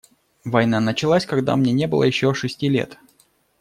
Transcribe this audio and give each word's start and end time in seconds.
Война 0.45 0.79
началась, 0.79 1.27
когда 1.27 1.55
мне 1.55 1.73
не 1.73 1.85
было 1.85 2.01
еще 2.05 2.33
шести 2.33 2.67
лет. 2.69 2.97